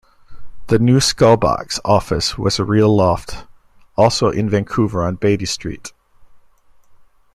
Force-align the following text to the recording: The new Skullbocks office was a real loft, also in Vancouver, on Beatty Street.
The 0.65 0.79
new 0.79 0.97
Skullbocks 0.97 1.79
office 1.85 2.35
was 2.35 2.57
a 2.57 2.65
real 2.65 2.95
loft, 2.97 3.45
also 3.95 4.31
in 4.31 4.49
Vancouver, 4.49 5.03
on 5.05 5.17
Beatty 5.17 5.45
Street. 5.45 5.93